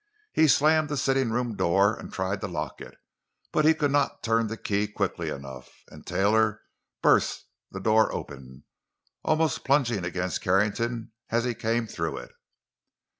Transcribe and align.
He 0.33 0.47
slammed 0.47 0.89
the 0.89 0.97
sitting 0.97 1.29
room 1.29 1.55
door 1.55 1.93
and 1.95 2.11
tried 2.11 2.41
to 2.41 2.47
lock 2.47 2.81
it, 2.81 2.95
but 3.51 3.65
he 3.65 3.75
could 3.75 3.91
not 3.91 4.23
turn 4.23 4.47
the 4.47 4.57
key 4.57 4.87
quickly 4.87 5.29
enough, 5.29 5.69
and 5.91 6.07
Taylor 6.07 6.63
burst 7.03 7.45
the 7.69 7.79
door 7.79 8.11
open, 8.11 8.63
almost 9.23 9.63
plunging 9.63 10.03
against 10.03 10.41
Carrington 10.41 11.11
as 11.29 11.43
he 11.43 11.53
came 11.53 11.85
through 11.85 12.17
it. 12.17 12.31